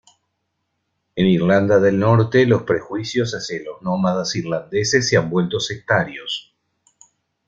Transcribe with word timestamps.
En 1.15 1.27
Irlanda 1.27 1.79
del 1.79 1.99
Norte 1.99 2.47
los 2.47 2.63
prejuicios 2.63 3.33
hacia 3.35 3.61
los 3.61 3.83
nómadas 3.83 4.35
irlandeses 4.35 5.07
se 5.07 5.15
han 5.15 5.29
vuelto 5.29 5.59
sectarios. 5.59 6.55